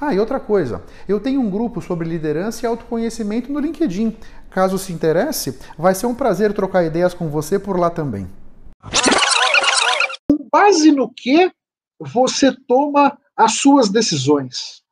Ah, 0.00 0.14
e 0.14 0.18
outra 0.18 0.40
coisa, 0.40 0.82
eu 1.06 1.20
tenho 1.20 1.42
um 1.42 1.50
grupo 1.50 1.82
sobre 1.82 2.08
liderança 2.08 2.64
e 2.64 2.66
autoconhecimento 2.66 3.52
no 3.52 3.60
LinkedIn. 3.60 4.16
Caso 4.50 4.78
se 4.78 4.94
interesse, 4.94 5.58
vai 5.76 5.94
ser 5.94 6.06
um 6.06 6.14
prazer 6.14 6.54
trocar 6.54 6.84
ideias 6.84 7.12
com 7.12 7.28
você 7.28 7.58
por 7.58 7.78
lá 7.78 7.90
também. 7.90 8.26
Com 10.26 10.48
base 10.50 10.90
no 10.90 11.12
que 11.12 11.52
você 11.98 12.56
toma 12.66 13.18
as 13.36 13.56
suas 13.58 13.90
decisões? 13.90 14.82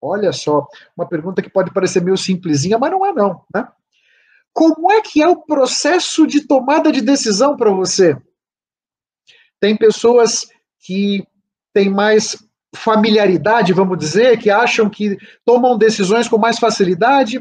Olha 0.00 0.32
só, 0.32 0.66
uma 0.96 1.06
pergunta 1.06 1.42
que 1.42 1.50
pode 1.50 1.70
parecer 1.72 2.02
meio 2.02 2.16
simplesinha, 2.16 2.78
mas 2.78 2.90
não 2.90 3.04
é 3.04 3.12
não, 3.12 3.44
né? 3.54 3.68
Como 4.52 4.90
é 4.90 5.02
que 5.02 5.22
é 5.22 5.28
o 5.28 5.42
processo 5.42 6.26
de 6.26 6.46
tomada 6.46 6.90
de 6.90 7.02
decisão 7.02 7.56
para 7.56 7.70
você? 7.70 8.16
Tem 9.60 9.76
pessoas 9.76 10.46
que 10.78 11.26
têm 11.72 11.90
mais 11.90 12.43
familiaridade, 12.74 13.72
vamos 13.72 13.98
dizer, 13.98 14.38
que 14.38 14.50
acham 14.50 14.90
que 14.90 15.16
tomam 15.44 15.78
decisões 15.78 16.28
com 16.28 16.38
mais 16.38 16.58
facilidade, 16.58 17.40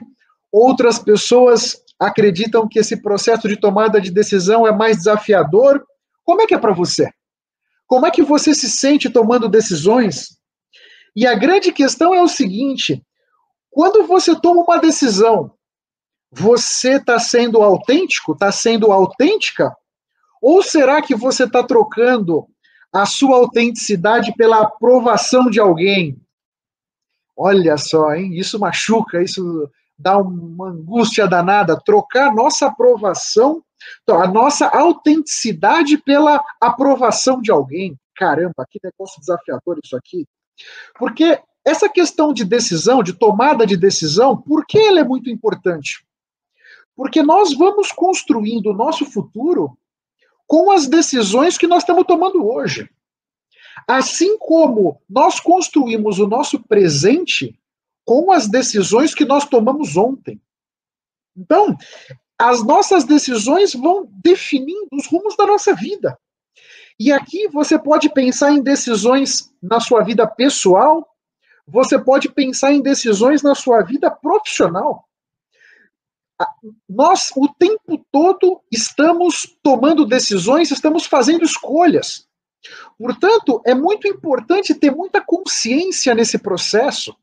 outras 0.52 1.00
pessoas 1.00 1.82
acreditam 2.00 2.68
que 2.68 2.80
esse 2.80 3.02
processo 3.02 3.48
de 3.48 3.58
tomada 3.58 4.00
de 4.00 4.12
decisão 4.12 4.68
é 4.68 4.72
mais 4.72 4.98
desafiador. 4.98 5.84
Como 6.24 6.42
é 6.42 6.48
que 6.48 6.54
é 6.54 6.60
para 6.60 6.74
você? 6.74 7.10
Como 7.88 8.06
é 8.06 8.12
que 8.12 8.22
você 8.22 8.54
se 8.54 8.70
sente 8.70 9.10
tomando 9.10 9.50
decisões? 9.50 10.38
E 11.16 11.28
a 11.28 11.36
grande 11.36 11.72
questão 11.72 12.14
é 12.14 12.22
o 12.22 12.28
seguinte: 12.28 13.04
quando 13.70 14.06
você 14.06 14.40
toma 14.40 14.62
uma 14.62 14.78
decisão, 14.78 15.52
você 16.32 16.96
está 16.96 17.20
sendo 17.20 17.62
autêntico, 17.62 18.34
está 18.34 18.52
sendo 18.52 18.92
autêntica? 18.92 19.72
Ou 20.42 20.62
será 20.62 21.02
que 21.02 21.16
você 21.16 21.44
está 21.46 21.64
trocando 21.64 22.48
a 22.94 23.06
sua 23.08 23.38
autenticidade 23.38 24.34
pela 24.36 24.62
aprovação 24.62 25.50
de 25.50 25.60
alguém. 25.60 26.16
Olha 27.36 27.76
só, 27.78 28.14
hein? 28.14 28.38
Isso 28.38 28.60
machuca, 28.60 29.22
isso 29.22 29.70
dá 29.98 30.18
uma 30.18 30.70
angústia 30.70 31.28
danada. 31.28 31.80
Trocar 31.84 32.34
nossa 32.34 32.68
aprovação, 32.68 33.64
então, 34.04 34.22
a 34.22 34.28
nossa 34.28 34.68
autenticidade 34.68 35.98
pela 35.98 36.42
aprovação 36.62 37.42
de 37.42 37.52
alguém. 37.52 37.98
Caramba, 38.16 38.66
que 38.70 38.80
negócio 38.84 39.20
desafiador 39.20 39.80
isso 39.84 39.98
aqui. 39.98 40.28
Porque 40.98 41.42
essa 41.66 41.90
questão 41.90 42.32
de 42.32 42.46
decisão, 42.46 43.02
de 43.02 43.14
tomada 43.14 43.66
de 43.66 43.76
decisão, 43.76 44.38
por 44.38 44.66
que 44.66 44.78
ela 44.78 45.00
é 45.00 45.04
muito 45.04 45.30
importante? 45.30 46.06
Porque 46.96 47.24
nós 47.24 47.58
vamos 47.58 47.92
construindo 47.92 48.68
o 48.68 48.74
nosso 48.74 49.06
futuro 49.06 49.76
com 50.48 50.72
as 50.72 50.88
decisões 50.88 51.58
que 51.58 51.68
nós 51.68 51.84
estamos 51.84 52.06
tomando 52.06 52.46
hoje. 52.46 52.90
Assim 53.88 54.38
como 54.38 55.02
nós 55.10 55.40
construímos 55.40 56.20
o 56.20 56.28
nosso 56.28 56.62
presente 56.62 57.58
com 58.06 58.32
as 58.32 58.48
decisões 58.48 59.16
que 59.16 59.26
nós 59.26 59.46
tomamos 59.46 59.98
ontem. 59.98 60.42
Então, 61.36 61.76
as 62.38 62.64
nossas 62.64 63.04
decisões 63.04 63.74
vão 63.74 64.08
definindo 64.24 64.90
os 64.92 65.08
rumos 65.08 65.36
da 65.36 65.46
nossa 65.46 65.74
vida. 65.74 66.18
E 67.00 67.12
aqui 67.12 67.48
você 67.48 67.80
pode 67.80 68.10
pensar 68.10 68.52
em 68.52 68.62
decisões 68.62 69.52
na 69.62 69.80
sua 69.80 70.04
vida 70.04 70.28
pessoal, 70.28 71.08
você 71.66 71.98
pode 71.98 72.30
pensar 72.30 72.74
em 72.74 72.82
decisões 72.82 73.42
na 73.42 73.56
sua 73.56 73.82
vida 73.82 74.12
profissional 74.12 75.08
nós 76.90 77.32
o 77.36 77.48
tempo 77.48 78.04
todo 78.12 78.62
estamos 78.72 79.56
tomando 79.62 80.06
decisões, 80.06 80.72
estamos 80.72 81.06
fazendo 81.06 81.44
escolhas. 81.44 82.28
Portanto, 82.98 83.62
é 83.66 83.74
muito 83.74 84.08
importante 84.08 84.74
ter 84.74 84.92
muita 84.92 85.22
consciência 85.22 86.16
nesse 86.16 86.38
processo, 86.38 87.16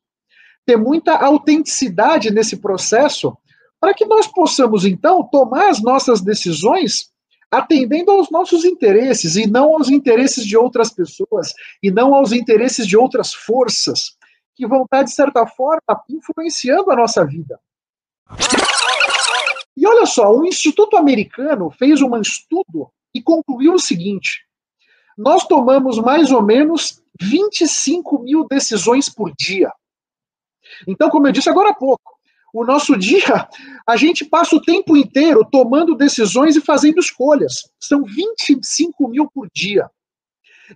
ter 0.66 0.76
muita 0.76 1.16
autenticidade 1.16 2.30
nesse 2.30 2.56
processo, 2.58 3.36
para 3.80 3.94
que 3.94 4.04
nós 4.04 4.26
possamos, 4.26 4.84
então, 4.84 5.22
tomar 5.22 5.70
as 5.70 5.82
nossas 5.82 6.20
decisões 6.20 7.10
atendendo 7.50 8.12
aos 8.12 8.30
nossos 8.30 8.64
interesses 8.64 9.34
e 9.34 9.46
não 9.46 9.74
aos 9.74 9.88
interesses 9.88 10.46
de 10.46 10.56
outras 10.56 10.90
pessoas 10.90 11.52
e 11.82 11.90
não 11.90 12.14
aos 12.14 12.32
interesses 12.32 12.86
de 12.86 12.96
outras 12.96 13.34
forças 13.34 14.16
que 14.54 14.66
vão 14.66 14.84
estar, 14.84 15.02
de 15.02 15.12
certa 15.12 15.46
forma, 15.46 15.82
influenciando 16.08 16.92
a 16.92 16.96
nossa 16.96 17.24
vida. 17.24 17.58
E 19.76 19.86
olha 19.86 20.06
só, 20.06 20.30
o 20.32 20.44
Instituto 20.44 20.96
Americano 20.96 21.70
fez 21.70 22.02
um 22.02 22.16
estudo 22.20 22.90
e 23.14 23.22
concluiu 23.22 23.74
o 23.74 23.78
seguinte: 23.78 24.44
nós 25.16 25.46
tomamos 25.46 25.98
mais 25.98 26.30
ou 26.30 26.42
menos 26.42 27.02
25 27.20 28.22
mil 28.22 28.46
decisões 28.48 29.08
por 29.08 29.32
dia. 29.38 29.70
Então, 30.86 31.10
como 31.10 31.26
eu 31.26 31.32
disse 31.32 31.50
agora 31.50 31.70
há 31.70 31.74
pouco, 31.74 32.18
o 32.52 32.64
nosso 32.64 32.96
dia, 32.96 33.48
a 33.86 33.96
gente 33.96 34.24
passa 34.24 34.56
o 34.56 34.62
tempo 34.62 34.96
inteiro 34.96 35.46
tomando 35.50 35.94
decisões 35.94 36.56
e 36.56 36.60
fazendo 36.60 36.98
escolhas. 36.98 37.70
São 37.78 38.02
25 38.02 39.08
mil 39.08 39.30
por 39.30 39.48
dia. 39.54 39.88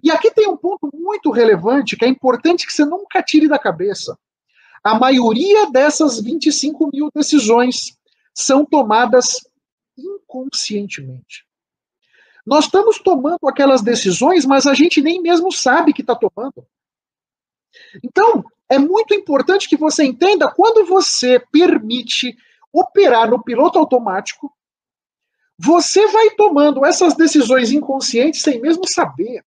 E 0.02 0.10
aqui 0.10 0.30
tem 0.30 0.48
um 0.48 0.56
ponto 0.56 0.88
muito 0.92 1.30
relevante 1.30 1.96
que 1.96 2.04
é 2.04 2.08
importante 2.08 2.66
que 2.66 2.72
você 2.72 2.84
nunca 2.84 3.22
tire 3.22 3.48
da 3.48 3.58
cabeça. 3.58 4.16
A 4.82 4.98
maioria 4.98 5.70
dessas 5.70 6.20
25 6.20 6.90
mil 6.92 7.08
decisões 7.14 7.96
são 8.34 8.66
tomadas 8.66 9.46
inconscientemente. 9.96 11.46
Nós 12.44 12.66
estamos 12.66 12.98
tomando 12.98 13.48
aquelas 13.48 13.80
decisões, 13.80 14.44
mas 14.44 14.66
a 14.66 14.74
gente 14.74 15.00
nem 15.00 15.22
mesmo 15.22 15.50
sabe 15.50 15.92
que 15.92 16.02
está 16.02 16.14
tomando. 16.14 16.66
Então, 18.02 18.44
é 18.68 18.78
muito 18.78 19.14
importante 19.14 19.68
que 19.68 19.76
você 19.76 20.04
entenda 20.04 20.52
quando 20.52 20.84
você 20.84 21.40
permite 21.52 22.36
operar 22.72 23.30
no 23.30 23.42
piloto 23.42 23.78
automático, 23.78 24.52
você 25.56 26.06
vai 26.08 26.30
tomando 26.30 26.84
essas 26.84 27.14
decisões 27.14 27.70
inconscientes 27.70 28.42
sem 28.42 28.60
mesmo 28.60 28.86
saber. 28.86 29.44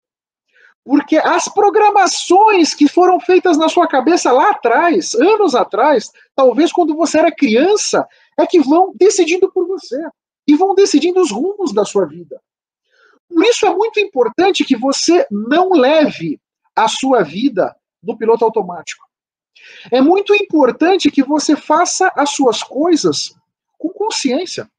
Porque 0.83 1.17
as 1.17 1.49
programações 1.49 2.73
que 2.73 2.87
foram 2.87 3.19
feitas 3.19 3.57
na 3.57 3.67
sua 3.67 3.87
cabeça 3.87 4.31
lá 4.31 4.51
atrás, 4.51 5.13
anos 5.15 5.53
atrás, 5.53 6.09
talvez 6.33 6.71
quando 6.71 6.95
você 6.95 7.19
era 7.19 7.35
criança, 7.35 8.07
é 8.37 8.45
que 8.45 8.59
vão 8.59 8.93
decidindo 8.95 9.51
por 9.51 9.67
você 9.67 10.01
e 10.47 10.55
vão 10.55 10.75
decidindo 10.75 11.19
os 11.19 11.31
rumos 11.31 11.73
da 11.73 11.83
sua 11.83 12.05
vida. 12.05 12.41
Por 13.27 13.43
isso 13.43 13.65
é 13.65 13.73
muito 13.73 13.99
importante 13.99 14.63
que 14.63 14.77
você 14.77 15.25
não 15.29 15.71
leve 15.71 16.39
a 16.75 16.87
sua 16.87 17.23
vida 17.23 17.75
no 18.01 18.17
piloto 18.17 18.45
automático. 18.45 19.05
É 19.91 19.99
muito 19.99 20.33
importante 20.35 21.11
que 21.11 21.23
você 21.23 21.55
faça 21.55 22.11
as 22.15 22.29
suas 22.29 22.63
coisas 22.63 23.35
com 23.77 23.89
consciência, 23.89 24.69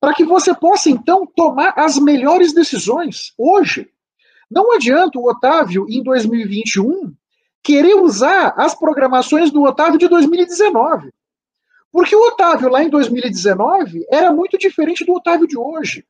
para 0.00 0.14
que 0.14 0.24
você 0.24 0.54
possa 0.54 0.90
então 0.90 1.26
tomar 1.26 1.74
as 1.76 1.98
melhores 1.98 2.52
decisões 2.52 3.32
hoje. 3.36 3.90
Não 4.50 4.72
adianta 4.72 5.18
o 5.18 5.28
Otávio 5.28 5.86
em 5.88 6.02
2021 6.02 7.12
querer 7.62 7.94
usar 7.94 8.54
as 8.56 8.74
programações 8.74 9.50
do 9.50 9.62
Otávio 9.62 9.98
de 9.98 10.06
2019. 10.06 11.10
Porque 11.94 12.16
o 12.16 12.26
Otávio 12.26 12.68
lá 12.68 12.82
em 12.82 12.90
2019 12.90 14.04
era 14.10 14.32
muito 14.32 14.58
diferente 14.58 15.04
do 15.04 15.14
Otávio 15.14 15.46
de 15.46 15.56
hoje. 15.56 16.04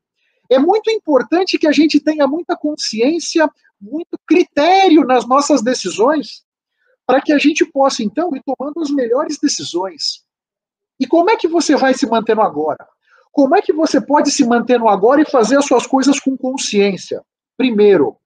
É 0.49 0.59
muito 0.59 0.91
importante 0.91 1.59
que 1.59 1.67
a 1.67 1.73
gente 1.73 2.01
tenha 2.01 2.27
muita 2.27 2.57
consciência, 2.57 3.47
muito 3.79 4.19
critério 4.27 5.05
nas 5.05 5.29
nossas 5.29 5.61
decisões, 5.61 6.43
para 7.07 7.21
que 7.21 7.35
a 7.35 7.39
gente 7.39 7.67
possa, 7.67 8.03
então, 8.03 8.35
ir 8.35 8.43
tomando 8.47 8.81
as 8.81 8.89
melhores 8.89 9.39
decisões. 9.39 10.25
E 10.99 11.07
como 11.07 11.29
é 11.29 11.37
que 11.37 11.47
você 11.47 11.77
vai 11.77 11.93
se 11.93 12.07
manter 12.07 12.35
no 12.35 12.41
agora? 12.41 12.89
Como 13.31 13.55
é 13.55 13.61
que 13.61 13.75
você 13.75 14.01
pode 14.01 14.31
se 14.31 14.43
manter 14.43 14.79
no 14.79 14.89
agora 14.89 15.21
e 15.21 15.31
fazer 15.31 15.59
as 15.59 15.67
suas 15.67 15.87
coisas 15.87 16.19
com 16.19 16.35
consciência? 16.35 17.23
Primeiro, 17.59 18.17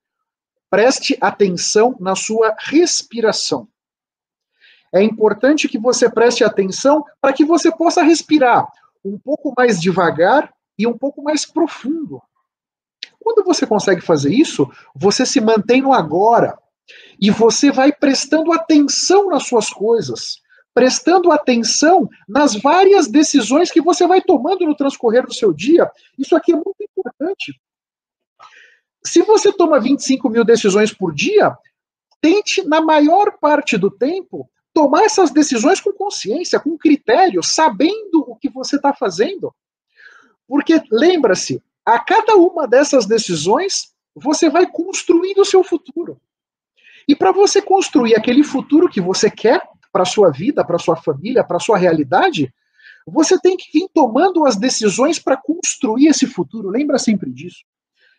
preste 0.71 1.19
atenção 1.21 1.97
na 1.99 2.15
sua 2.15 2.55
respiração. 2.57 3.67
É 4.95 5.03
importante 5.03 5.69
que 5.69 5.79
você 5.79 6.11
preste 6.11 6.45
atenção 6.45 7.05
para 7.21 7.33
que 7.33 7.45
você 7.45 7.71
possa 7.71 8.03
respirar 8.03 8.67
um 9.05 9.19
pouco 9.19 9.53
mais 9.57 9.81
devagar 9.81 10.53
e 10.79 10.87
um 10.87 10.97
pouco 10.97 11.23
mais 11.23 11.45
profundo. 11.45 12.21
Quando 13.21 13.45
você 13.45 13.67
consegue 13.67 14.01
fazer 14.01 14.33
isso, 14.33 14.71
você 14.95 15.27
se 15.27 15.41
mantém 15.41 15.83
no 15.83 15.93
agora 15.93 16.59
e 17.21 17.31
você 17.31 17.71
vai 17.71 17.93
prestando 17.93 18.53
atenção 18.53 19.29
nas 19.29 19.47
suas 19.47 19.69
coisas 19.71 20.41
prestando 20.79 21.33
atenção 21.33 22.09
nas 22.29 22.55
várias 22.55 23.09
decisões 23.09 23.69
que 23.69 23.81
você 23.81 24.07
vai 24.07 24.21
tomando 24.21 24.65
no 24.65 24.77
transcorrer 24.77 25.27
do 25.27 25.35
seu 25.35 25.53
dia. 25.53 25.91
Isso 26.17 26.37
aqui 26.37 26.53
é 26.53 26.55
muito 26.55 26.77
importante. 26.81 27.61
Se 29.05 29.21
você 29.23 29.53
toma 29.53 29.81
25 29.81 30.31
mil 30.31 30.45
decisões 30.45 30.95
por 30.95 31.13
dia, 31.13 31.53
tente, 32.21 32.63
na 32.65 32.81
maior 32.81 33.39
parte 33.41 33.77
do 33.77 33.91
tempo, 33.91 34.49
tomar 34.79 35.03
essas 35.03 35.33
decisões 35.33 35.81
com 35.81 35.91
consciência, 35.91 36.61
com 36.61 36.79
critério, 36.79 37.43
sabendo 37.43 38.25
o 38.29 38.37
que 38.37 38.49
você 38.49 38.77
está 38.77 38.95
fazendo. 38.95 39.53
Porque, 40.47 40.81
lembra-se, 40.89 41.61
a 41.85 41.99
cada 41.99 42.37
uma 42.37 42.65
dessas 42.69 43.05
decisões, 43.05 43.93
você 44.15 44.49
vai 44.49 44.71
construindo 44.71 45.41
o 45.41 45.45
seu 45.45 45.65
futuro. 45.65 46.21
E 47.09 47.17
para 47.17 47.33
você 47.33 47.61
construir 47.61 48.15
aquele 48.15 48.45
futuro 48.45 48.89
que 48.89 49.01
você 49.01 49.29
quer, 49.29 49.61
para 49.93 50.03
a 50.03 50.07
sua 50.07 50.31
vida, 50.31 50.65
para 50.65 50.79
sua 50.79 50.95
família, 50.95 51.43
para 51.43 51.59
sua 51.59 51.77
realidade, 51.77 52.55
você 53.05 53.37
tem 53.41 53.57
que 53.57 53.79
ir 53.79 53.89
tomando 53.93 54.47
as 54.47 54.55
decisões 54.55 55.19
para 55.19 55.37
construir 55.37 56.07
esse 56.07 56.25
futuro. 56.25 56.69
Lembra 56.69 57.01
sempre 57.01 57.33
disso. 57.33 57.65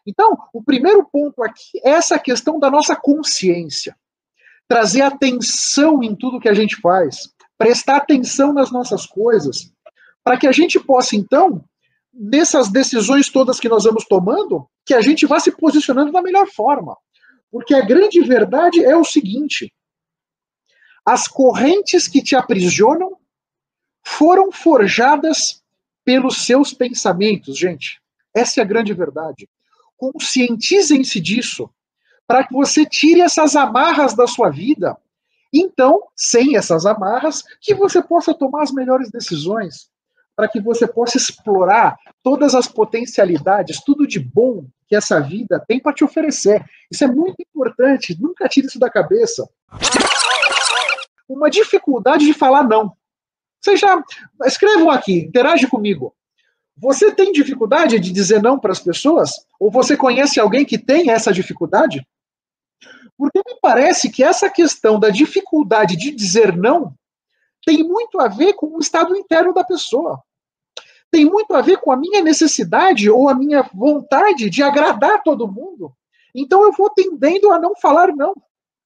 Então, 0.06 0.38
o 0.52 0.62
primeiro 0.62 1.08
ponto 1.10 1.42
aqui 1.42 1.80
é 1.86 1.92
essa 1.92 2.20
questão 2.20 2.60
da 2.60 2.70
nossa 2.70 2.98
consciência. 2.98 3.96
Trazer 4.70 5.02
atenção 5.02 6.02
em 6.02 6.16
tudo 6.16 6.40
que 6.40 6.48
a 6.48 6.54
gente 6.54 6.78
faz, 6.80 7.34
prestar 7.58 7.98
atenção 7.98 8.54
nas 8.54 8.72
nossas 8.72 9.06
coisas, 9.06 9.74
para 10.24 10.38
que 10.38 10.48
a 10.48 10.52
gente 10.52 10.80
possa, 10.80 11.16
então, 11.16 11.62
nessas 12.14 12.70
decisões 12.70 13.30
todas 13.30 13.60
que 13.60 13.68
nós 13.68 13.84
vamos 13.84 14.06
tomando, 14.06 14.70
que 14.86 14.94
a 14.94 15.02
gente 15.02 15.26
vá 15.26 15.40
se 15.40 15.52
posicionando 15.52 16.12
da 16.12 16.22
melhor 16.22 16.48
forma. 16.48 16.96
Porque 17.52 17.74
a 17.74 17.82
grande 17.82 18.22
verdade 18.22 18.84
é 18.84 18.96
o 18.96 19.04
seguinte: 19.04 19.74
as 21.06 21.28
correntes 21.28 22.08
que 22.08 22.22
te 22.22 22.36
aprisionam 22.36 23.18
foram 24.06 24.52
forjadas 24.52 25.64
pelos 26.06 26.46
seus 26.46 26.74
pensamentos, 26.74 27.58
gente. 27.58 28.00
Essa 28.34 28.62
é 28.62 28.64
a 28.64 28.68
grande 28.68 28.94
verdade. 28.94 29.50
Conscientizem-se 29.98 31.20
disso, 31.20 31.70
para 32.30 32.44
que 32.46 32.54
você 32.54 32.86
tire 32.86 33.22
essas 33.22 33.56
amarras 33.56 34.14
da 34.14 34.28
sua 34.28 34.52
vida. 34.52 34.96
Então, 35.52 36.04
sem 36.16 36.56
essas 36.56 36.86
amarras, 36.86 37.44
que 37.60 37.74
você 37.74 38.04
possa 38.04 38.36
tomar 38.36 38.62
as 38.62 38.72
melhores 38.72 39.10
decisões, 39.10 39.90
para 40.36 40.48
que 40.48 40.62
você 40.62 40.86
possa 40.86 41.18
explorar 41.18 41.98
todas 42.22 42.54
as 42.54 42.68
potencialidades, 42.68 43.82
tudo 43.84 44.06
de 44.06 44.20
bom 44.20 44.68
que 44.88 44.96
essa 44.96 45.20
vida 45.20 45.60
tem 45.68 45.80
para 45.80 45.92
te 45.92 46.04
oferecer. 46.04 46.64
Isso 46.92 47.04
é 47.04 47.08
muito 47.08 47.38
importante, 47.42 48.16
nunca 48.22 48.48
tire 48.48 48.68
isso 48.68 48.78
da 48.78 48.92
cabeça 48.92 49.50
uma 51.28 51.50
dificuldade 51.50 52.26
de 52.26 52.34
falar 52.34 52.64
não. 52.64 52.92
Vocês 53.62 53.80
já 53.80 54.04
escrevam 54.46 54.90
aqui, 54.90 55.20
interage 55.20 55.68
comigo. 55.68 56.14
Você 56.76 57.12
tem 57.12 57.32
dificuldade 57.32 58.00
de 58.00 58.12
dizer 58.12 58.42
não 58.42 58.58
para 58.58 58.72
as 58.72 58.80
pessoas? 58.80 59.32
Ou 59.60 59.70
você 59.70 59.98
conhece 59.98 60.40
alguém 60.40 60.66
que 60.66 60.78
tem 60.78 61.12
essa 61.12 61.32
dificuldade? 61.32 62.06
Porque 63.20 63.42
me 63.46 63.60
parece 63.62 64.10
que 64.10 64.24
essa 64.24 64.50
questão 64.50 64.98
da 64.98 65.10
dificuldade 65.10 65.98
de 65.98 66.10
dizer 66.10 66.56
não 66.56 66.96
tem 67.66 67.84
muito 67.84 68.18
a 68.18 68.30
ver 68.30 68.54
com 68.54 68.68
o 68.68 68.80
estado 68.80 69.14
interno 69.14 69.54
da 69.54 69.62
pessoa. 69.62 70.24
Tem 71.12 71.26
muito 71.26 71.54
a 71.54 71.62
ver 71.62 71.78
com 71.80 71.92
a 71.92 71.98
minha 71.98 72.22
necessidade 72.22 73.10
ou 73.10 73.28
a 73.28 73.36
minha 73.36 73.62
vontade 73.74 74.50
de 74.50 74.64
agradar 74.64 75.22
todo 75.22 75.52
mundo. 75.52 75.92
Então 76.34 76.64
eu 76.64 76.72
vou 76.72 76.90
tendendo 76.92 77.52
a 77.52 77.60
não 77.60 77.76
falar 77.76 78.16
não. 78.16 78.34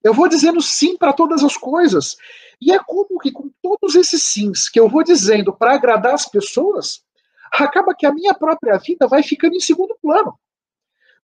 Eu 0.02 0.12
vou 0.12 0.26
dizendo 0.26 0.60
sim 0.60 0.96
para 0.96 1.12
todas 1.12 1.44
as 1.44 1.56
coisas. 1.56 2.16
E 2.60 2.72
é 2.72 2.78
como 2.80 3.20
que 3.20 3.30
com 3.30 3.48
todos 3.62 3.94
esses 3.94 4.24
sims 4.24 4.68
que 4.68 4.80
eu 4.80 4.88
vou 4.88 5.04
dizendo 5.04 5.52
para 5.52 5.74
agradar 5.74 6.12
as 6.12 6.26
pessoas, 6.26 7.04
acaba 7.52 7.94
que 7.94 8.04
a 8.04 8.12
minha 8.12 8.34
própria 8.34 8.78
vida 8.78 9.06
vai 9.06 9.22
ficando 9.22 9.54
em 9.54 9.60
segundo 9.60 9.96
plano. 10.02 10.36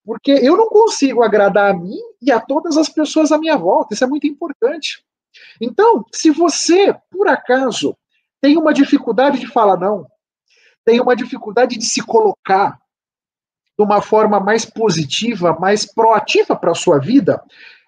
Porque 0.04 0.32
eu 0.32 0.56
não 0.56 0.68
consigo 0.68 1.22
agradar 1.22 1.70
a 1.70 1.76
mim 1.76 1.98
e 2.20 2.32
a 2.32 2.40
todas 2.40 2.76
as 2.76 2.88
pessoas 2.88 3.30
à 3.30 3.38
minha 3.38 3.56
volta. 3.56 3.94
Isso 3.94 4.04
é 4.04 4.06
muito 4.06 4.26
importante. 4.26 5.04
Então, 5.60 6.04
se 6.12 6.30
você, 6.30 6.94
por 7.10 7.28
acaso, 7.28 7.96
tem 8.40 8.56
uma 8.56 8.72
dificuldade 8.72 9.38
de 9.38 9.46
falar 9.46 9.76
não, 9.76 10.06
tem 10.84 11.00
uma 11.00 11.14
dificuldade 11.14 11.76
de 11.76 11.84
se 11.84 12.02
colocar 12.02 12.80
de 13.78 13.84
uma 13.84 14.02
forma 14.02 14.40
mais 14.40 14.64
positiva, 14.64 15.56
mais 15.58 15.86
proativa 15.86 16.56
para 16.56 16.72
a 16.72 16.74
sua 16.74 16.98
vida, 16.98 17.42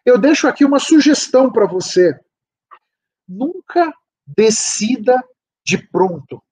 eu 0.04 0.18
deixo 0.18 0.46
aqui 0.48 0.64
uma 0.64 0.78
sugestão 0.78 1.50
para 1.50 1.66
você. 1.66 2.18
Nunca 3.28 3.92
decida 4.26 5.22
de 5.64 5.78
pronto. 5.78 6.42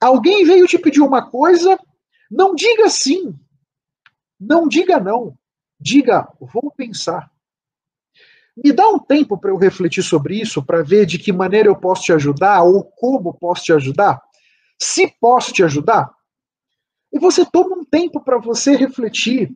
Alguém 0.00 0.44
veio 0.44 0.66
te 0.66 0.78
pedir 0.78 1.00
uma 1.00 1.30
coisa, 1.30 1.78
não 2.30 2.54
diga 2.54 2.88
sim. 2.88 3.34
Não 4.40 4.66
diga 4.66 4.98
não. 4.98 5.36
Diga, 5.78 6.26
vou 6.40 6.70
pensar. 6.70 7.30
Me 8.56 8.72
dá 8.72 8.88
um 8.88 8.98
tempo 8.98 9.38
para 9.38 9.50
eu 9.50 9.56
refletir 9.56 10.02
sobre 10.02 10.40
isso, 10.40 10.62
para 10.62 10.82
ver 10.82 11.06
de 11.06 11.18
que 11.18 11.32
maneira 11.32 11.68
eu 11.68 11.76
posso 11.76 12.02
te 12.02 12.12
ajudar 12.12 12.62
ou 12.62 12.84
como 12.84 13.34
posso 13.34 13.64
te 13.64 13.72
ajudar. 13.72 14.20
Se 14.78 15.08
posso 15.20 15.52
te 15.52 15.62
ajudar. 15.62 16.10
E 17.12 17.18
você 17.18 17.44
toma 17.44 17.76
um 17.76 17.84
tempo 17.84 18.20
para 18.20 18.38
você 18.38 18.76
refletir, 18.76 19.52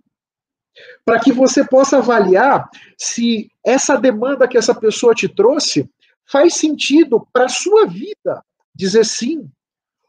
para 1.05 1.21
que 1.21 1.33
você 1.33 1.67
possa 1.67 1.99
avaliar 1.99 2.69
se 2.99 3.51
essa 3.65 3.97
demanda 3.97 4.49
que 4.49 4.59
essa 4.59 4.75
pessoa 4.75 5.15
te 5.15 5.29
trouxe 5.29 5.89
faz 6.27 6.55
sentido 6.55 7.27
para 7.33 7.45
a 7.45 7.49
sua 7.49 7.87
vida 7.87 8.45
dizer 8.75 9.05
sim, 9.05 9.49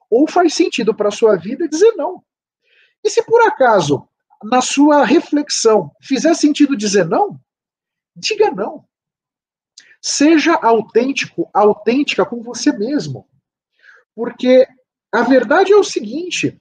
ou 0.09 0.27
faz 0.27 0.53
sentido 0.53 0.93
para 0.95 1.09
a 1.09 1.11
sua 1.11 1.35
vida 1.35 1.67
dizer 1.67 1.91
não. 1.95 2.23
E 3.03 3.09
se 3.09 3.23
por 3.23 3.41
acaso, 3.41 4.07
na 4.43 4.61
sua 4.61 5.03
reflexão, 5.03 5.91
fizer 6.01 6.33
sentido 6.33 6.75
dizer 6.75 7.05
não, 7.05 7.39
diga 8.15 8.51
não. 8.51 8.85
Seja 10.01 10.53
autêntico, 10.55 11.49
autêntica 11.53 12.25
com 12.25 12.41
você 12.41 12.71
mesmo. 12.71 13.27
Porque 14.15 14.67
a 15.11 15.23
verdade 15.23 15.73
é 15.73 15.75
o 15.75 15.83
seguinte: 15.83 16.59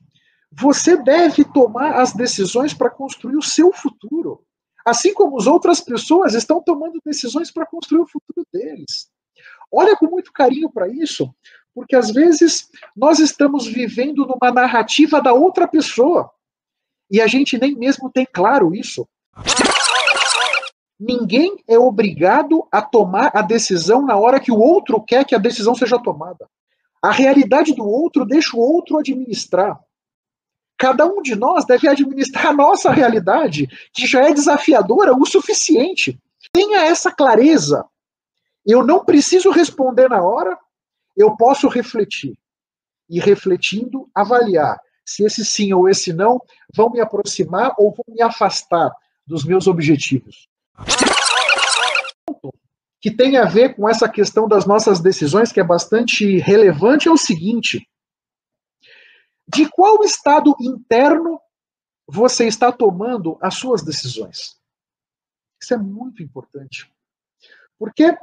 você 0.50 0.96
deve 0.96 1.44
tomar 1.44 2.00
as 2.00 2.12
decisões 2.12 2.72
para 2.72 2.90
construir 2.90 3.36
o 3.36 3.42
seu 3.42 3.72
futuro. 3.72 4.44
Assim 4.84 5.12
como 5.14 5.38
as 5.38 5.46
outras 5.46 5.80
pessoas 5.80 6.34
estão 6.34 6.62
tomando 6.62 7.00
decisões 7.04 7.50
para 7.50 7.66
construir 7.66 8.00
o 8.00 8.06
futuro 8.06 8.46
deles. 8.52 9.08
Olha 9.70 9.96
com 9.96 10.06
muito 10.06 10.32
carinho 10.32 10.70
para 10.70 10.88
isso, 10.88 11.34
porque 11.74 11.96
às 11.96 12.10
vezes 12.10 12.70
nós 12.94 13.18
estamos 13.18 13.66
vivendo 13.66 14.26
numa 14.26 14.52
narrativa 14.52 15.20
da 15.20 15.32
outra 15.32 15.66
pessoa 15.66 16.30
e 17.14 17.20
a 17.20 17.28
gente 17.28 17.56
nem 17.56 17.76
mesmo 17.76 18.10
tem 18.10 18.26
claro 18.26 18.74
isso. 18.74 19.06
Ninguém 20.98 21.62
é 21.68 21.78
obrigado 21.78 22.66
a 22.72 22.82
tomar 22.82 23.30
a 23.32 23.40
decisão 23.40 24.04
na 24.04 24.16
hora 24.16 24.40
que 24.40 24.50
o 24.50 24.58
outro 24.58 25.00
quer 25.00 25.24
que 25.24 25.32
a 25.32 25.38
decisão 25.38 25.76
seja 25.76 25.96
tomada. 25.96 26.50
A 27.00 27.12
realidade 27.12 27.72
do 27.72 27.84
outro 27.84 28.24
deixa 28.24 28.56
o 28.56 28.58
outro 28.58 28.98
administrar. 28.98 29.78
Cada 30.76 31.06
um 31.06 31.22
de 31.22 31.36
nós 31.36 31.64
deve 31.64 31.86
administrar 31.86 32.46
a 32.46 32.52
nossa 32.52 32.90
realidade, 32.90 33.68
que 33.92 34.08
já 34.08 34.24
é 34.28 34.34
desafiadora 34.34 35.14
o 35.14 35.24
suficiente. 35.24 36.18
Tenha 36.52 36.82
essa 36.82 37.12
clareza. 37.12 37.84
Eu 38.66 38.84
não 38.84 39.04
preciso 39.04 39.52
responder 39.52 40.10
na 40.10 40.20
hora, 40.20 40.58
eu 41.16 41.36
posso 41.36 41.68
refletir. 41.68 42.36
E 43.08 43.20
refletindo, 43.20 44.10
avaliar 44.12 44.80
se 45.04 45.24
esse 45.24 45.44
sim 45.44 45.72
ou 45.72 45.88
esse 45.88 46.12
não 46.12 46.40
vão 46.74 46.90
me 46.90 47.00
aproximar 47.00 47.74
ou 47.78 47.92
vão 47.92 48.14
me 48.14 48.22
afastar 48.22 48.90
dos 49.26 49.44
meus 49.44 49.66
objetivos. 49.66 50.48
Que 53.00 53.10
tem 53.10 53.36
a 53.36 53.44
ver 53.44 53.76
com 53.76 53.88
essa 53.88 54.08
questão 54.08 54.48
das 54.48 54.64
nossas 54.66 55.00
decisões, 55.00 55.52
que 55.52 55.60
é 55.60 55.64
bastante 55.64 56.38
relevante, 56.38 57.08
é 57.08 57.10
o 57.10 57.16
seguinte: 57.18 57.86
de 59.46 59.68
qual 59.68 60.02
estado 60.02 60.56
interno 60.60 61.38
você 62.06 62.46
está 62.46 62.72
tomando 62.72 63.38
as 63.40 63.54
suas 63.54 63.82
decisões? 63.82 64.56
Isso 65.60 65.74
é 65.74 65.78
muito 65.78 66.22
importante. 66.22 66.90
Porque 67.78 68.16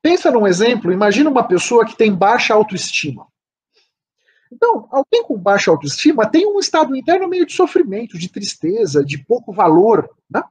pensa 0.00 0.30
num 0.30 0.46
exemplo, 0.46 0.92
imagina 0.92 1.30
uma 1.30 1.46
pessoa 1.46 1.86
que 1.86 1.96
tem 1.96 2.14
baixa 2.14 2.54
autoestima. 2.54 3.26
Então, 4.52 4.86
alguém 4.90 5.24
com 5.24 5.38
baixa 5.38 5.70
autoestima 5.70 6.30
tem 6.30 6.46
um 6.46 6.58
estado 6.58 6.94
interno 6.94 7.26
meio 7.26 7.46
de 7.46 7.54
sofrimento, 7.54 8.18
de 8.18 8.28
tristeza, 8.28 9.02
de 9.02 9.16
pouco 9.16 9.50
valor. 9.50 10.10
Né? 10.30 10.42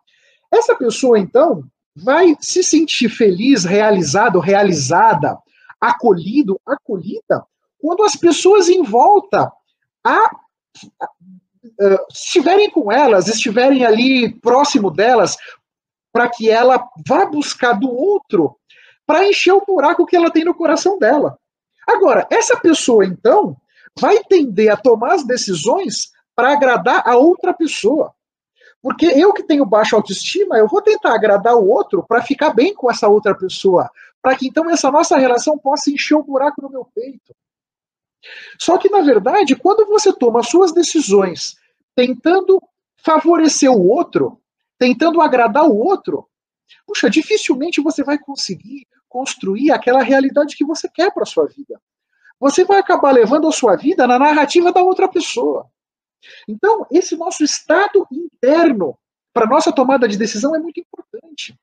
Essa 0.51 0.75
pessoa, 0.75 1.19
então, 1.19 1.63
vai 1.95 2.35
se 2.39 2.63
sentir 2.63 3.09
feliz, 3.09 3.63
realizado, 3.63 4.39
realizada, 4.39 5.37
acolhido, 5.79 6.59
acolhida, 6.65 7.45
quando 7.77 8.03
as 8.03 8.15
pessoas 8.15 8.69
em 8.69 8.81
volta 8.81 9.51
a, 10.03 10.11
a, 10.11 10.29
a, 10.99 12.05
estiverem 12.11 12.71
com 12.71 12.91
elas, 12.91 13.27
estiverem 13.27 13.85
ali 13.85 14.33
próximo 14.39 14.89
delas, 14.89 15.37
para 16.11 16.27
que 16.27 16.49
ela 16.49 16.89
vá 17.07 17.25
buscar 17.25 17.73
do 17.73 17.89
outro 17.89 18.57
para 19.05 19.27
encher 19.27 19.53
o 19.53 19.65
buraco 19.65 20.05
que 20.05 20.15
ela 20.15 20.31
tem 20.31 20.43
no 20.43 20.55
coração 20.55 20.97
dela. 20.97 21.37
Agora, 21.87 22.27
essa 22.29 22.57
pessoa, 22.57 23.05
então, 23.05 23.57
vai 23.99 24.23
tender 24.23 24.71
a 24.71 24.77
tomar 24.77 25.13
as 25.13 25.25
decisões 25.25 26.11
para 26.35 26.53
agradar 26.53 27.07
a 27.07 27.15
outra 27.15 27.53
pessoa. 27.53 28.13
Porque 28.81 29.05
eu 29.05 29.31
que 29.31 29.43
tenho 29.43 29.65
baixa 29.65 29.95
autoestima, 29.95 30.57
eu 30.57 30.67
vou 30.67 30.81
tentar 30.81 31.13
agradar 31.13 31.55
o 31.55 31.67
outro 31.67 32.03
para 32.07 32.21
ficar 32.21 32.51
bem 32.51 32.73
com 32.73 32.89
essa 32.89 33.07
outra 33.07 33.35
pessoa, 33.35 33.89
para 34.21 34.35
que 34.35 34.47
então 34.47 34.69
essa 34.69 34.89
nossa 34.89 35.17
relação 35.17 35.57
possa 35.57 35.91
encher 35.91 36.15
o 36.15 36.23
buraco 36.23 36.61
no 36.61 36.69
meu 36.69 36.85
peito. 36.85 37.35
Só 38.59 38.77
que, 38.77 38.89
na 38.89 39.01
verdade, 39.01 39.55
quando 39.55 39.85
você 39.85 40.13
toma 40.13 40.43
suas 40.43 40.71
decisões 40.71 41.55
tentando 41.95 42.61
favorecer 42.97 43.71
o 43.71 43.87
outro, 43.87 44.39
tentando 44.77 45.21
agradar 45.21 45.65
o 45.65 45.75
outro, 45.75 46.27
puxa, 46.85 47.09
dificilmente 47.09 47.81
você 47.81 48.03
vai 48.03 48.17
conseguir 48.17 48.87
construir 49.07 49.71
aquela 49.71 50.01
realidade 50.01 50.55
que 50.55 50.65
você 50.65 50.87
quer 50.87 51.11
para 51.13 51.25
sua 51.25 51.45
vida. 51.45 51.79
Você 52.41 52.65
vai 52.65 52.79
acabar 52.79 53.11
levando 53.11 53.47
a 53.47 53.51
sua 53.51 53.75
vida 53.75 54.07
na 54.07 54.17
narrativa 54.17 54.71
da 54.71 54.81
outra 54.81 55.07
pessoa. 55.07 55.67
Então, 56.47 56.87
esse 56.91 57.15
nosso 57.15 57.43
estado 57.43 58.07
interno 58.11 58.97
para 59.31 59.45
nossa 59.45 59.71
tomada 59.71 60.07
de 60.07 60.17
decisão 60.17 60.55
é 60.55 60.59
muito 60.59 60.79
importante. 60.79 61.55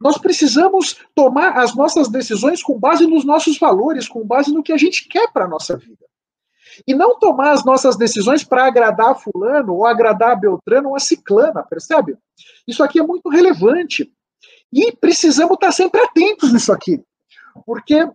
Nós 0.00 0.18
precisamos 0.18 1.00
tomar 1.14 1.56
as 1.56 1.76
nossas 1.76 2.08
decisões 2.08 2.60
com 2.60 2.76
base 2.76 3.06
nos 3.06 3.24
nossos 3.24 3.56
valores, 3.56 4.08
com 4.08 4.26
base 4.26 4.52
no 4.52 4.64
que 4.64 4.72
a 4.72 4.76
gente 4.76 5.08
quer 5.08 5.32
para 5.32 5.44
a 5.44 5.48
nossa 5.48 5.76
vida. 5.76 6.04
E 6.88 6.92
não 6.92 7.16
tomar 7.16 7.52
as 7.52 7.64
nossas 7.64 7.96
decisões 7.96 8.42
para 8.42 8.66
agradar 8.66 9.12
a 9.12 9.14
fulano, 9.14 9.74
ou 9.74 9.86
agradar 9.86 10.32
a 10.32 10.36
Beltrano, 10.36 10.88
ou 10.88 10.96
a 10.96 10.98
Ciclana, 11.00 11.62
percebe? 11.62 12.18
Isso 12.66 12.82
aqui 12.82 12.98
é 12.98 13.02
muito 13.02 13.28
relevante. 13.28 14.12
E 14.72 14.90
precisamos 14.90 15.54
estar 15.54 15.70
sempre 15.70 16.00
atentos 16.00 16.52
nisso 16.52 16.72
aqui. 16.72 17.00
Porque 17.64 18.08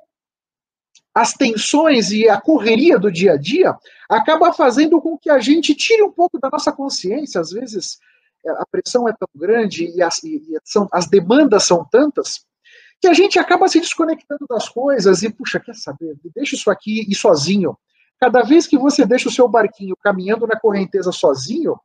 as 1.13 1.33
tensões 1.33 2.11
e 2.11 2.29
a 2.29 2.39
correria 2.39 2.97
do 2.97 3.11
dia 3.11 3.33
a 3.33 3.37
dia 3.37 3.75
acaba 4.09 4.53
fazendo 4.53 5.01
com 5.01 5.17
que 5.17 5.29
a 5.29 5.39
gente 5.39 5.75
tire 5.75 6.03
um 6.03 6.11
pouco 6.11 6.39
da 6.39 6.49
nossa 6.49 6.71
consciência. 6.71 7.41
Às 7.41 7.51
vezes 7.51 7.97
a 8.45 8.65
pressão 8.65 9.07
é 9.07 9.13
tão 9.13 9.27
grande 9.35 9.91
e 9.95 10.01
as, 10.01 10.23
e 10.23 10.41
são, 10.63 10.87
as 10.91 11.07
demandas 11.07 11.63
são 11.63 11.85
tantas 11.89 12.45
que 13.01 13.07
a 13.07 13.13
gente 13.13 13.39
acaba 13.39 13.67
se 13.67 13.79
desconectando 13.79 14.45
das 14.49 14.67
coisas 14.67 15.23
e, 15.23 15.29
puxa, 15.29 15.59
quer 15.59 15.75
saber, 15.75 16.17
deixa 16.35 16.55
isso 16.55 16.69
aqui 16.69 17.05
e 17.09 17.15
sozinho. 17.15 17.77
Cada 18.19 18.41
vez 18.41 18.67
que 18.67 18.77
você 18.77 19.05
deixa 19.05 19.29
o 19.29 19.31
seu 19.31 19.47
barquinho 19.47 19.95
caminhando 20.03 20.45
na 20.45 20.59
correnteza 20.59 21.11
sozinho, 21.11 21.79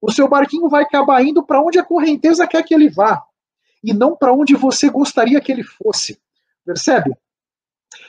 o 0.00 0.12
seu 0.12 0.28
barquinho 0.28 0.68
vai 0.68 0.82
acabar 0.82 1.24
indo 1.24 1.42
para 1.42 1.60
onde 1.60 1.78
a 1.78 1.84
correnteza 1.84 2.46
quer 2.46 2.62
que 2.62 2.74
ele 2.74 2.90
vá 2.90 3.22
e 3.82 3.94
não 3.94 4.14
para 4.14 4.32
onde 4.32 4.54
você 4.54 4.90
gostaria 4.90 5.40
que 5.40 5.50
ele 5.50 5.62
fosse. 5.62 6.20
Percebe? 6.64 7.14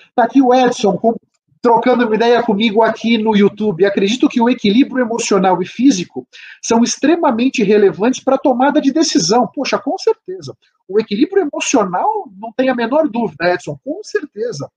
Está 0.10 0.24
aqui 0.24 0.42
o 0.42 0.54
Edson 0.54 0.98
com, 0.98 1.16
trocando 1.62 2.06
uma 2.06 2.16
ideia 2.16 2.42
comigo 2.44 2.82
aqui 2.82 3.18
no 3.18 3.36
YouTube. 3.36 3.86
Acredito 3.86 4.30
que 4.30 4.42
o 4.42 4.50
equilíbrio 4.50 5.04
emocional 5.04 5.62
e 5.62 5.66
físico 5.66 6.28
são 6.62 6.84
extremamente 6.84 7.64
relevantes 7.64 8.24
para 8.24 8.36
a 8.36 8.40
tomada 8.40 8.82
de 8.82 8.92
decisão. 8.92 9.48
Poxa, 9.54 9.78
com 9.78 9.98
certeza. 9.98 10.56
O 10.88 11.00
equilíbrio 11.00 11.44
emocional, 11.44 12.30
não 12.38 12.52
tem 12.54 12.70
a 12.70 12.76
menor 12.76 13.08
dúvida, 13.08 13.54
Edson, 13.54 13.78
com 13.84 14.00
certeza. 14.04 14.70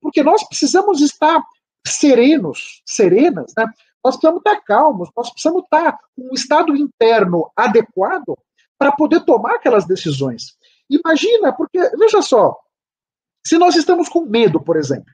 Porque 0.00 0.22
nós 0.22 0.46
precisamos 0.46 1.00
estar 1.00 1.42
serenos, 1.86 2.82
serenas, 2.84 3.52
né? 3.56 3.66
Nós 4.04 4.16
precisamos 4.16 4.38
estar 4.38 4.60
calmos, 4.62 5.08
nós 5.16 5.30
precisamos 5.30 5.64
estar 5.64 5.98
com 6.14 6.30
um 6.30 6.34
estado 6.34 6.76
interno 6.76 7.50
adequado 7.56 8.38
para 8.78 8.92
poder 8.92 9.24
tomar 9.24 9.56
aquelas 9.56 9.84
decisões. 9.84 10.56
Imagina, 10.88 11.52
porque, 11.52 11.78
veja 11.98 12.22
só, 12.22 12.56
se 13.46 13.56
nós 13.58 13.76
estamos 13.76 14.08
com 14.08 14.22
medo, 14.22 14.60
por 14.60 14.76
exemplo, 14.76 15.06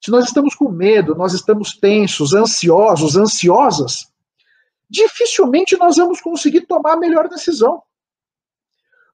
se 0.00 0.08
nós 0.08 0.26
estamos 0.26 0.54
com 0.54 0.70
medo, 0.70 1.16
nós 1.16 1.32
estamos 1.32 1.76
tensos, 1.76 2.32
ansiosos, 2.32 3.16
ansiosas, 3.16 4.06
dificilmente 4.88 5.76
nós 5.76 5.96
vamos 5.96 6.20
conseguir 6.20 6.60
tomar 6.60 6.92
a 6.92 6.96
melhor 6.96 7.28
decisão. 7.28 7.82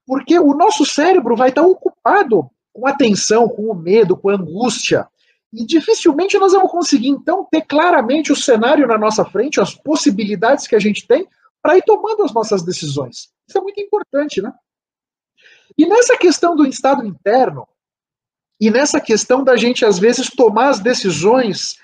Porque 0.07 0.39
o 0.39 0.53
nosso 0.53 0.85
cérebro 0.85 1.35
vai 1.35 1.49
estar 1.49 1.63
ocupado 1.63 2.51
com 2.71 2.87
a 2.87 2.93
tensão, 2.93 3.49
com 3.49 3.71
o 3.71 3.75
medo, 3.75 4.15
com 4.15 4.29
a 4.29 4.35
angústia. 4.35 5.09
E 5.51 5.65
dificilmente 5.65 6.39
nós 6.39 6.53
vamos 6.53 6.71
conseguir, 6.71 7.09
então, 7.09 7.49
ter 7.51 7.63
claramente 7.63 8.33
o 8.33 8.37
cenário 8.37 8.87
na 8.87 8.99
nossa 8.99 9.25
frente, 9.25 9.63
as 9.63 9.75
possibilidades 9.75 10.67
que 10.67 10.77
a 10.77 10.79
gente 10.79 11.07
tem 11.07 11.27
para 11.63 11.79
ir 11.79 11.83
tomando 11.87 12.23
as 12.23 12.35
nossas 12.35 12.63
decisões. 12.63 13.31
Isso 13.49 13.57
é 13.57 13.63
muito 13.63 13.81
importante, 13.81 14.43
né? 14.43 14.53
E 15.77 15.87
nessa 15.87 16.19
questão 16.19 16.55
do 16.55 16.67
estado 16.67 17.07
interno, 17.07 17.67
e 18.61 18.71
nessa 18.71 19.01
questão 19.01 19.45
da 19.45 19.57
gente, 19.57 19.85
às 19.85 19.99
vezes, 19.99 20.29
tomar 20.29 20.71
as 20.71 20.81
decisões 20.81 21.77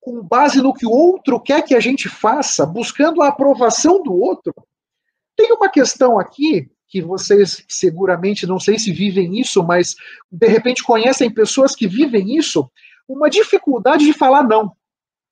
com 0.00 0.22
base 0.22 0.60
no 0.60 0.74
que 0.74 0.86
o 0.86 0.90
outro 0.90 1.40
quer 1.40 1.62
que 1.62 1.74
a 1.74 1.80
gente 1.80 2.10
faça, 2.10 2.66
buscando 2.66 3.22
a 3.22 3.28
aprovação 3.28 4.02
do 4.02 4.12
outro. 4.12 4.52
Tem 5.34 5.50
uma 5.52 5.68
questão 5.68 6.18
aqui 6.18 6.70
que 6.86 7.00
vocês 7.00 7.64
seguramente 7.68 8.46
não 8.46 8.60
sei 8.60 8.78
se 8.78 8.92
vivem 8.92 9.40
isso, 9.40 9.64
mas 9.64 9.96
de 10.30 10.46
repente 10.46 10.84
conhecem 10.84 11.32
pessoas 11.32 11.74
que 11.74 11.88
vivem 11.88 12.36
isso, 12.36 12.70
uma 13.08 13.30
dificuldade 13.30 14.04
de 14.04 14.12
falar 14.12 14.42
não. 14.44 14.72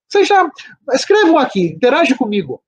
Vocês 0.09 0.27
já 0.27 0.51
escrevam 0.93 1.39
aqui, 1.39 1.67
interage 1.67 2.15
comigo. 2.15 2.63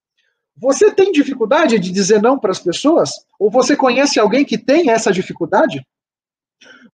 Você 0.57 0.93
tem 0.93 1.11
dificuldade 1.11 1.79
de 1.79 1.91
dizer 1.91 2.23
não 2.23 2.39
para 2.39 2.53
as 2.53 2.61
pessoas? 2.61 3.11
Ou 3.39 3.51
você 3.51 3.75
conhece 3.75 4.21
alguém 4.21 4.45
que 4.45 4.57
tem 4.57 4.91
essa 4.91 5.11
dificuldade? 5.11 5.85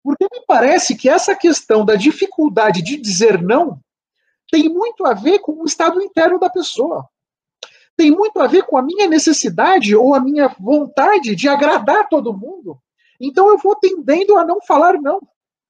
Porque 0.02 0.26
me 0.33 0.45
parece 0.47 0.97
que 0.97 1.09
essa 1.09 1.35
questão 1.35 1.85
da 1.85 1.95
dificuldade 1.95 2.83
de 2.83 2.97
dizer 2.97 3.42
não 3.42 3.80
tem 4.50 4.69
muito 4.69 5.07
a 5.07 5.14
ver 5.14 5.38
com 5.38 5.52
o 5.52 5.64
estado 5.64 6.02
interno 6.02 6.38
da 6.38 6.50
pessoa. 6.50 7.09
Tem 7.97 8.11
muito 8.11 8.40
a 8.40 8.47
ver 8.47 8.64
com 8.64 8.76
a 8.76 8.83
minha 8.83 9.07
necessidade 9.07 9.95
ou 9.95 10.14
a 10.14 10.21
minha 10.21 10.49
vontade 10.59 11.37
de 11.37 11.49
agradar 11.49 12.09
todo 12.09 12.37
mundo. 12.37 12.78
Então 13.21 13.49
eu 13.49 13.59
vou 13.59 13.76
tendendo 13.76 14.37
a 14.37 14.45
não 14.45 14.61
falar 14.61 14.95
não. 14.95 15.21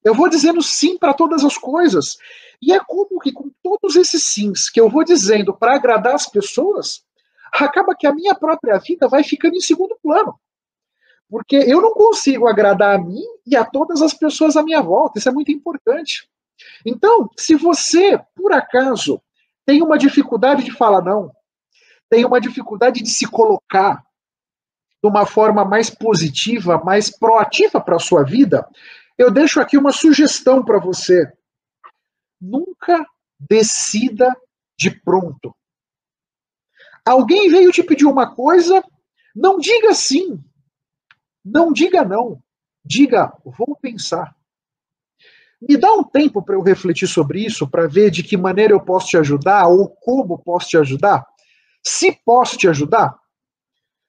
Eu 0.03 0.15
vou 0.15 0.31
dizendo 0.31 0.63
sim 0.63 0.97
para 0.97 1.13
todas 1.13 1.45
as 1.45 1.59
coisas. 1.59 2.17
E 2.63 2.73
é 2.73 2.81
como 2.81 3.19
que 3.21 3.33
com 3.33 3.51
todos 3.63 3.97
esses 3.97 4.25
sims 4.25 4.71
que 4.71 4.81
eu 4.81 4.89
vou 4.89 5.05
dizendo 5.05 5.53
para 5.53 5.75
agradar 5.75 6.15
as 6.15 6.27
pessoas, 6.27 7.03
acaba 7.53 7.95
que 7.95 8.07
a 8.07 8.15
minha 8.15 8.35
própria 8.35 8.79
vida 8.79 9.09
vai 9.09 9.23
ficando 9.23 9.57
em 9.57 9.61
segundo 9.61 9.99
plano. 10.03 10.39
Porque 11.31 11.57
eu 11.57 11.81
não 11.81 11.95
consigo 11.95 12.49
agradar 12.49 12.97
a 12.97 13.03
mim 13.03 13.23
e 13.47 13.57
a 13.57 13.65
todas 13.65 14.03
as 14.03 14.13
pessoas 14.13 14.57
à 14.57 14.63
minha 14.63 14.83
volta. 14.83 15.19
Isso 15.19 15.29
é 15.29 15.33
muito 15.33 15.53
importante. 15.53 16.29
Então, 16.85 17.31
se 17.39 17.55
você, 17.55 18.19
por 18.35 18.53
acaso, 18.53 19.23
tem 19.65 19.81
uma 19.83 19.97
dificuldade 19.97 20.65
de 20.65 20.73
falar 20.73 21.03
não, 21.03 21.31
tem 22.09 22.25
uma 22.25 22.41
dificuldade 22.41 23.03
de 23.03 23.09
se 23.09 23.27
colocar 23.27 24.05
de 25.03 25.09
uma 25.09 25.25
forma 25.25 25.65
mais 25.65 25.89
positiva, 25.89 26.83
mais 26.85 27.17
proativa 27.17 27.81
para 27.81 27.97
a 27.97 28.01
sua 28.01 28.25
vida, 28.25 28.69
eu 29.17 29.31
deixo 29.31 29.61
aqui 29.61 29.79
uma 29.79 29.93
sugestão 29.93 30.65
para 30.65 30.79
você. 30.79 31.33
Nunca 32.41 33.07
decida 33.39 34.29
de 34.77 34.91
pronto. 34.91 35.55
Alguém 37.07 37.49
veio 37.49 37.71
te 37.71 37.83
pedir 37.83 38.07
uma 38.07 38.35
coisa, 38.35 38.83
não 39.35 39.59
diga 39.59 39.95
sim, 39.95 40.43
não 41.45 41.73
diga 41.73 42.05
não. 42.05 42.43
Diga, 42.85 43.33
vou 43.45 43.77
pensar. 43.77 44.35
Me 45.61 45.77
dá 45.77 45.93
um 45.93 46.03
tempo 46.03 46.43
para 46.43 46.55
eu 46.55 46.63
refletir 46.63 47.07
sobre 47.07 47.45
isso, 47.45 47.69
para 47.69 47.87
ver 47.87 48.11
de 48.11 48.23
que 48.23 48.37
maneira 48.37 48.73
eu 48.73 48.81
posso 48.81 49.09
te 49.09 49.17
ajudar 49.19 49.67
ou 49.69 49.89
como 49.89 50.39
posso 50.39 50.69
te 50.69 50.79
ajudar. 50.79 51.27
Se 51.85 52.13
posso 52.25 52.57
te 52.57 52.67
ajudar. 52.67 53.15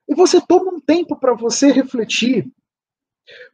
E 0.07 0.15
você 0.15 0.39
toma 0.41 0.71
um 0.71 0.79
tempo 0.79 1.17
para 1.17 1.33
você 1.33 1.71
refletir, 1.71 2.49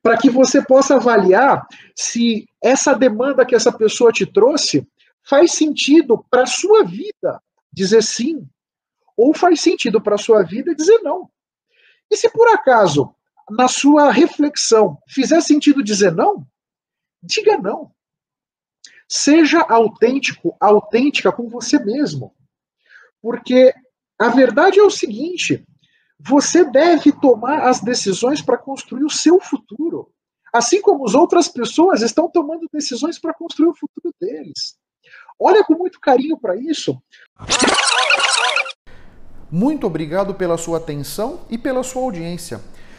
para 0.02 0.18
que 0.18 0.30
você 0.30 0.64
possa 0.64 0.96
avaliar 0.96 1.68
se 1.96 2.48
essa 2.64 2.94
demanda 2.94 3.46
que 3.46 3.56
essa 3.56 3.72
pessoa 3.72 4.12
te 4.12 4.26
trouxe 4.26 4.88
faz 5.24 5.54
sentido 5.54 6.24
para 6.30 6.44
a 6.44 6.48
sua 6.48 6.84
vida 6.84 7.42
dizer 7.72 8.02
sim, 8.02 8.48
ou 9.16 9.34
faz 9.34 9.62
sentido 9.62 10.02
para 10.02 10.16
a 10.16 10.20
sua 10.20 10.44
vida 10.44 10.74
dizer 10.74 11.00
não. 11.00 11.30
E 12.10 12.16
se 12.16 12.30
por 12.30 12.48
acaso 12.50 13.14
na 13.50 13.68
sua 13.68 14.12
reflexão 14.12 14.98
fizer 15.08 15.42
sentido 15.42 15.84
dizer 15.84 16.12
não, 16.12 16.46
diga 17.22 17.58
não. 17.58 17.92
Seja 19.10 19.62
autêntico, 19.62 20.56
autêntica 20.60 21.32
com 21.32 21.48
você 21.48 21.80
mesmo. 21.80 22.36
Porque 23.22 23.74
a 24.20 24.30
verdade 24.30 24.80
é 24.80 24.84
o 24.84 24.90
seguinte: 24.90 25.66
você 26.20 26.66
deve 26.66 27.12
tomar 27.12 27.68
as 27.68 27.80
decisões 27.80 28.42
para 28.42 28.58
construir 28.58 29.06
o 29.06 29.10
seu 29.10 29.40
futuro. 29.40 30.12
Assim 30.54 30.82
como 30.82 31.06
as 31.06 31.14
outras 31.14 31.48
pessoas 31.48 32.02
estão 32.02 32.30
tomando 32.30 32.68
decisões 32.72 33.20
para 33.20 33.34
construir 33.34 33.70
o 33.70 33.76
futuro 33.76 34.14
deles. 34.20 34.78
Olha 35.40 35.64
com 35.64 35.76
muito 35.76 36.00
carinho 36.00 36.38
para 36.38 36.56
isso. 36.56 37.02
Muito 39.52 39.88
obrigado 39.88 40.34
pela 40.34 40.58
sua 40.58 40.78
atenção 40.78 41.46
e 41.50 41.58
pela 41.58 41.84
sua 41.84 42.02
audiência. 42.02 42.62